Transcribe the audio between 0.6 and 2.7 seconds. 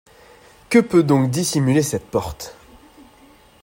Que peut donc dissimuler cette porte?